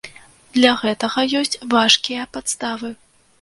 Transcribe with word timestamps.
Для 0.55 0.71
гэтага 0.83 1.25
ёсць 1.41 1.59
важкія 1.75 2.27
падставы. 2.39 2.93